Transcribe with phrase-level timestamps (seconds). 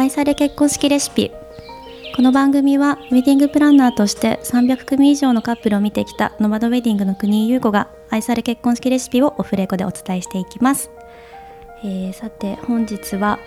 [0.00, 1.30] 愛され結婚式レシピ。
[2.16, 10.90] この番組はウェディングプランナーとして300組以上のカップルを見てきたノマドウェディングの国井優子が愛され結婚式レシピをオフレコでお伝えしていきます、
[11.84, 13.38] えー、さて本日は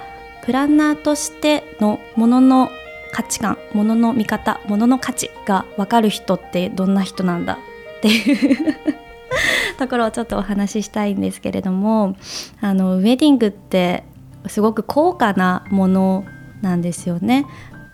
[0.44, 2.70] プランナーとしてのものの
[3.14, 7.58] 価値観ものの見方ものの価値が分かる人ってどんな人なんだ？
[7.98, 8.76] っていう
[9.80, 12.16] ところをちょっとお話ししたいんですけれども
[12.62, 14.04] あのウェディングって
[14.48, 16.26] すごく高価なもの
[16.64, 17.46] なんですよね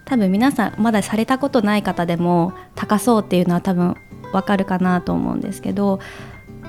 [0.05, 3.95] 多分皆さんまだされたことない方でも高そうっていうのは多分
[4.31, 5.99] わかるかなと思うんですけど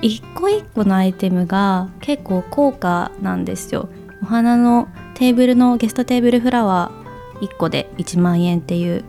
[0.02, 3.88] 一個一個のアイテムが結構高価なんですよ
[4.22, 9.04] お花のテーブルのゲストテーブルフラワー1個で1万円っていう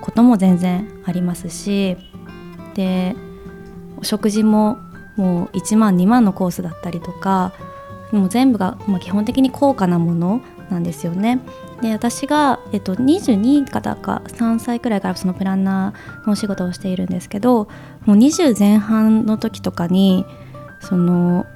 [0.00, 1.96] ことも全然ありますし
[2.74, 3.16] で
[3.98, 4.78] お食事も
[5.16, 7.52] もう1万2万のコースだったりとか
[8.12, 11.40] もう全部が、ま、基本的に高価なものなんですよね。
[11.82, 17.68] で私が、えっと、22からか3歳くらいからそのプランナーのお仕事をしているんですけど
[18.04, 20.24] もう20前半の時とかに
[20.80, 21.46] その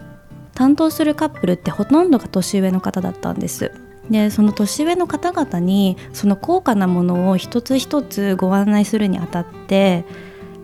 [0.54, 3.72] 担当するカップルってほとんどが年上の方だったんです。
[4.10, 10.04] でその年上の方々にその高価なものを一つ一つご案内するにあたって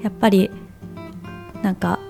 [0.02, 0.50] やっぱり
[1.62, 2.00] なんか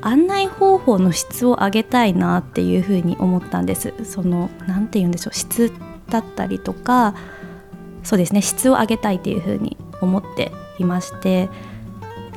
[0.00, 5.72] 案内方法の質を上げたいなっていうふうに思ったんですその何て言うんでしょう質
[6.08, 7.14] だったりとか
[8.02, 11.48] そうですね質を上げたいっていうふうに思っていまして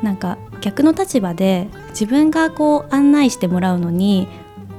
[0.01, 4.27] なんか逆の立場で自分がこう案内してもらうのに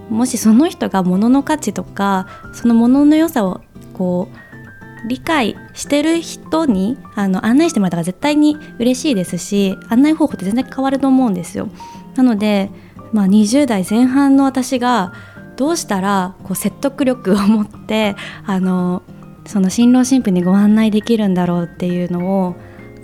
[0.08, 3.60] もしその人が物の価値とかその物の良さを
[3.94, 11.68] こう理解してる人にあの案内してもらったら絶対に嬉しいですし案内方法って全然変わると思うんですよ。
[12.16, 12.70] なので、
[13.12, 15.12] まあ、20代前半の私が
[15.60, 18.16] どうしたらこう説得力を持って
[18.46, 19.02] あの
[19.46, 22.54] その新郎新婦にご案内できるんだろうっていうのを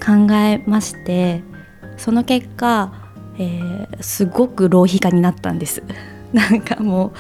[0.03, 1.43] 考えまして
[1.99, 2.95] その結果、
[3.39, 5.83] えー、すごく浪費家になったんです。
[6.33, 7.13] なんかも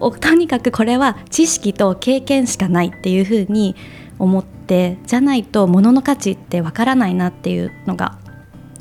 [0.00, 3.76] うとにかくこれは知識と経験しかないっていうふうに
[4.18, 8.18] 思ってじゃないと物の価値ってわからないなっていうのが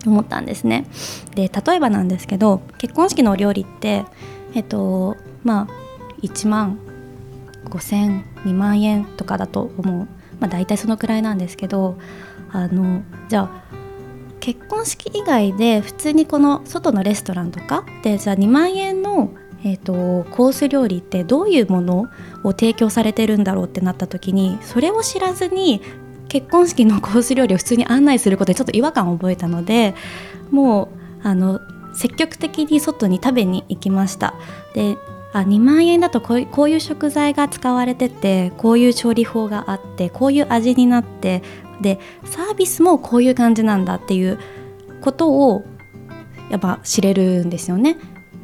[0.07, 0.87] 思ったんですね。
[1.35, 4.05] で例えばなんですけど結婚式のお料理って
[4.55, 5.82] えっとまあ
[6.23, 6.79] 1万
[7.65, 10.07] 5,000 2万円とかだと思う、
[10.39, 11.97] まあ、大体そのくらいなんですけど
[12.51, 13.63] あのじゃあ
[14.39, 22.07] 結婚式以外で普通にこの外のレストランとかでじゃあ2万円の、えーとコース料理ってどういうもの
[22.43, 25.81] を提供されてるんだろうってなった時にそれを知らずに
[26.27, 29.93] 結婚式のコース料理を普通に案内することでちょっと違和感を覚えたので
[30.51, 30.89] も
[31.23, 31.61] うあの
[31.95, 34.33] 積極的に外に食べに行きました。
[34.73, 34.97] で
[35.33, 41.41] あ2万円だとこうこういう食材が使われててこういう調理法があってこういう味になって
[41.81, 44.39] でサービスもこういう感じなんだっていう
[45.01, 45.65] ことを
[46.49, 47.97] やっぱ知れるんですよね。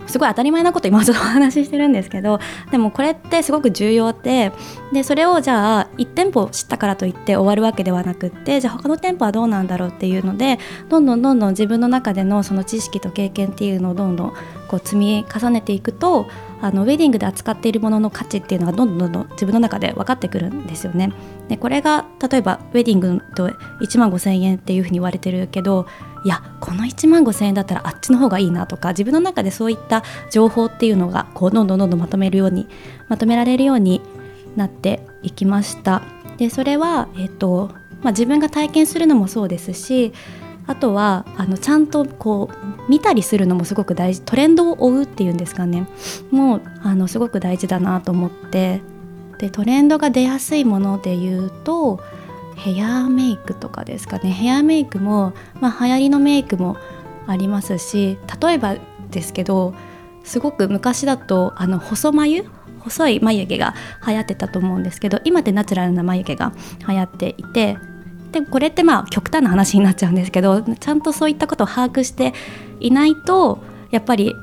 [0.08, 2.40] すごい当たり前なこと今ちょっとお話ししてるんですけど
[2.72, 4.52] でもこれってすごく重要で
[4.92, 10.58] でそれをじゃあ1店舗知ったからといって終わるわけではなくってじゃあ他の店舗はどうなんだろうっていうので
[10.90, 14.34] どんどんどんどん自分の中でのその知識と経験っていうのをどんどん
[14.70, 16.28] こう積み重ねていくと
[16.62, 21.12] あのウェディングで扱っているものの価値っていうのがどんどんどんどん自分の中で分かってくるんですよね。
[21.48, 25.88] でこれが例えばウェディングと1万5,000円っていうふうに言われてるけど
[26.24, 32.68] いやこの1万5,000円だったらあっちの方がいいなとか自分の中でそういった情報っていうのがこうどんどんどんどんまとめるように
[33.08, 34.02] まとめられるように
[34.56, 36.04] なっていきました。
[36.38, 37.72] でそれは、えっと
[38.02, 40.14] まあ、自分が体験するのもそうですし
[40.68, 45.88] あとはあのちゃんとこう見たりするのもすごく大事トレンドを追うっていうんですかね。
[46.32, 48.82] もうあのすごく大事だなと思って。
[49.38, 52.02] でトレンドが出やすいもので言うと
[52.58, 54.32] ヘアメイクとかですかね。
[54.32, 56.76] ヘアメイクも、まあ、流行りのメイクも
[57.26, 58.76] ありますし例えば
[59.12, 59.74] ですけど
[60.26, 62.44] すごく昔だとあの細眉？
[62.80, 63.76] 細い眉毛が
[64.06, 66.54] 流行ってたと思うんですけど今ってナチュラルな眉毛が
[66.88, 67.78] 流行っていて
[68.32, 72.34] でこれってまあ極端な話になっちゃうんですけどちゃんとそういったことを把握して
[72.80, 73.60] いないと
[73.92, 74.36] やっぱり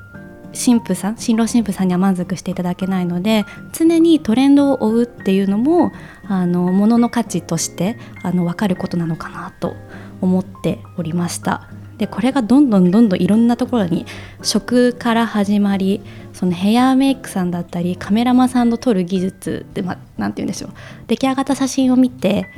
[0.52, 5.92] 新婦さん新郎新婦さんには満足していただけないので常にトレンドを追うっていうのも
[6.26, 9.76] あの物の価値としてあの分かることなのかなと
[10.20, 11.68] 思っておりました。
[11.98, 14.04] でこれがどんどんどんどんいろんなところに
[14.42, 16.02] 食から始まり
[16.34, 20.72] そのヘアメイクさんだったりカメラマンさんの撮る技術でまあ、て言うんでしょう
[21.06, 22.50] 出来上がった写真を見て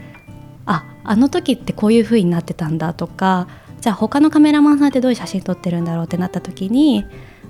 [0.66, 3.46] ああの時ってこういう風になってたんだとか
[3.80, 7.04] じゃあ他のカメラマンさんってどういう写真撮ってるんだろうってなった時に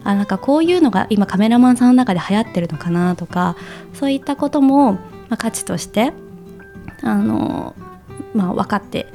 [0.04, 3.56] あなんかこういうのが今カメラマンさんの中で流行ってるのかなとか
[3.94, 6.12] そういったことも、まあ、価値として
[7.02, 7.74] あの、
[8.34, 9.06] まあ、分かって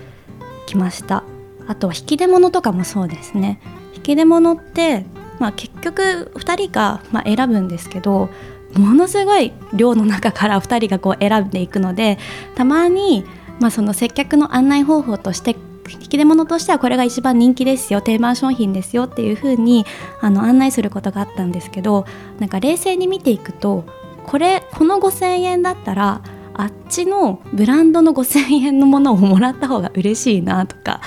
[0.65, 1.23] きました。
[1.67, 3.61] あとは引き出物とかもそうですね。
[3.95, 5.05] 引き出物って、
[5.39, 8.29] まあ、結局2人が、まあ、選ぶんですけど
[8.77, 12.17] ものすごい量の中から2人がこう選んでいくので
[12.55, 13.23] たまに、
[13.59, 15.55] まあ、その接客の案内方法として
[15.91, 19.85] 引き出物としてはこれが一番人気ですよ定番商品ですよっていう風に
[20.21, 22.05] あに案内することがあったんですけど
[22.39, 23.85] なんか冷静に見ていくと
[24.25, 26.21] これこの5,000円だったら
[26.53, 31.01] あっちのブランドの5,000円のものをもらった方が嬉しいなとか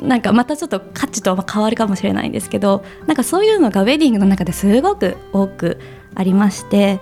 [0.00, 5.80] なんかまたちょっと価値とは変わるかもしれないんですけどなんかそういうのがウェディングの中ですごく多く
[6.14, 7.00] ありまして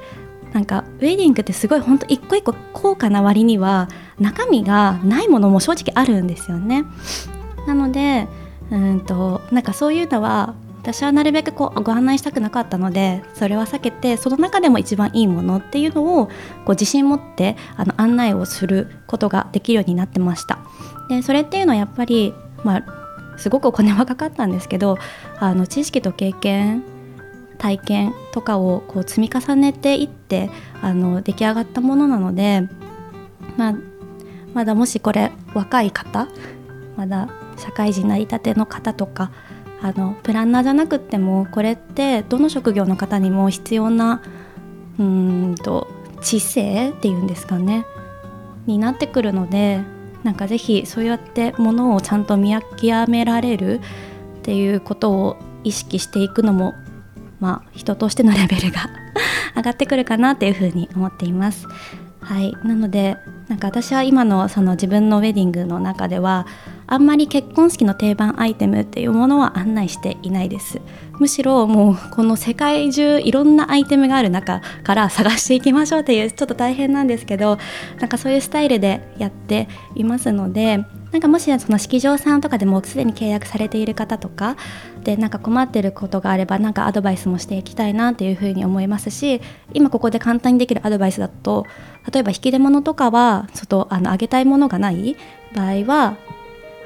[0.56, 3.88] なんかウェディングってすごい本当一個一個高価な割には
[4.18, 6.86] 中身がないものも正直あるんですよね。
[7.66, 8.26] なので
[8.70, 16.32] うんとなんかそういうのは私はなるべくこうご案内したくなかったのでそれは避けてその中でも一番いいものっていうのをこ
[16.68, 20.60] う自信持ってあの案内をすることができるようになってました
[21.10, 22.32] でそれっていうのはやっぱり、
[22.64, 24.96] まあ、すごくお金はかかったんですけど
[25.38, 26.82] あの知識と経験
[27.56, 30.50] 体験とかをこう積み重ねていって
[30.82, 32.68] あの出来上がったものなので、
[33.56, 33.74] まあ、
[34.54, 36.28] まだもしこれ若い方
[36.96, 39.30] まだ社会人なりたての方とか
[39.82, 44.22] あのプランナーじゃなくってもこれってどの職業の方にも必要な
[44.98, 45.88] うんと
[46.22, 47.84] 知性っていうんですかね
[48.66, 49.80] になってくるので
[50.24, 53.80] なんかぜひそうやってものをちゃんと見極められる
[54.38, 56.74] っていうことを意識していくのも
[57.46, 58.90] まあ人としてのレベルが
[59.54, 61.68] 上がってくるかなっていうふうに思っています。
[62.20, 63.16] はい、なので
[63.46, 66.44] なんか私は今のその自分のウェディングの中では
[66.86, 70.80] あんまり結婚式の定番アイテムっていうものは案内していないです。
[71.18, 77.58] むしろもうこの世界中いろんなアイテムがある中から探していきましょうっていうちょっと大変なんですけど
[77.98, 84.56] なんかそういうスタイルでやっていますのでなんかもしその式場さんとかでもすでに契約されている方とか
[85.02, 89.40] でなんか困ってることがあればなんかアドバイスもしていきたいなっていうふうに思いますし
[89.72, 91.64] 今ここで簡単にできるアドバイスだと
[92.12, 95.16] 例えば引き出物とかはちょっとあのあげたいものがない
[95.54, 96.16] 場合は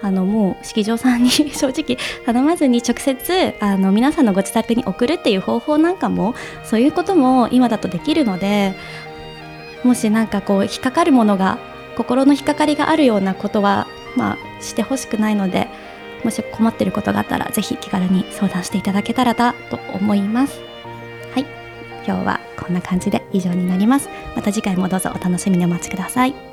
[0.02, 8.75] あのもう式場さんに 正直頼まずに直接あの皆さんのご自宅に送るっていう方法なんかもそういうことも今だとできるので
[9.85, 11.58] もし何かこう引っかかるものが
[11.97, 13.87] 心の引っかかりがあるようなことは、
[14.17, 15.69] まあ、してほしくないので
[16.25, 20.61] もし困ってることがあったらぜひ気軽に相談していただけたらだと思います。
[21.32, 21.46] はい
[22.06, 24.08] 今日はこんな感じで以上になります。
[24.37, 26.50] また次回もどうぞお楽しみにお待ちください。